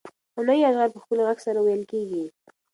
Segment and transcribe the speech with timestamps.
[0.35, 2.23] غنایي اشعار په ښکلي غږ سره ویل کېږي.